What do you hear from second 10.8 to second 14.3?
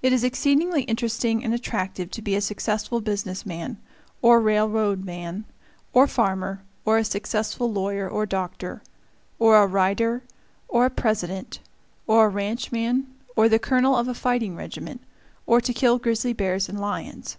a President, or a ranchman, or the colonel of a